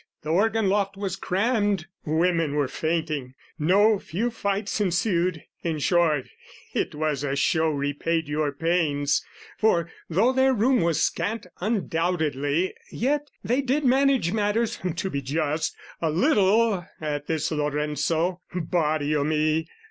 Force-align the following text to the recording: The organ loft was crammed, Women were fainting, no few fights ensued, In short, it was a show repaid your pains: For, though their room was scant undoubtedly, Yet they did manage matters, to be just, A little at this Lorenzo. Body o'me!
The 0.23 0.31
organ 0.31 0.67
loft 0.67 0.97
was 0.97 1.15
crammed, 1.15 1.85
Women 2.07 2.55
were 2.55 2.67
fainting, 2.67 3.35
no 3.59 3.99
few 3.99 4.31
fights 4.31 4.81
ensued, 4.81 5.43
In 5.63 5.77
short, 5.77 6.27
it 6.73 6.95
was 6.95 7.23
a 7.23 7.35
show 7.35 7.69
repaid 7.69 8.27
your 8.27 8.51
pains: 8.51 9.23
For, 9.59 9.91
though 10.09 10.33
their 10.33 10.55
room 10.55 10.81
was 10.81 11.03
scant 11.03 11.45
undoubtedly, 11.59 12.73
Yet 12.91 13.29
they 13.43 13.61
did 13.61 13.85
manage 13.85 14.31
matters, 14.33 14.79
to 14.95 15.09
be 15.11 15.21
just, 15.21 15.75
A 16.01 16.09
little 16.09 16.83
at 16.99 17.27
this 17.27 17.51
Lorenzo. 17.51 18.41
Body 18.55 19.15
o'me! 19.15 19.67